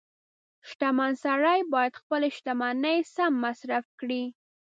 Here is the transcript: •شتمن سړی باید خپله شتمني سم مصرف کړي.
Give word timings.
•شتمن 0.69 1.11
سړی 1.23 1.59
باید 1.73 1.93
خپله 2.01 2.27
شتمني 2.37 2.97
سم 3.15 3.33
مصرف 3.45 3.85
کړي. 3.99 4.23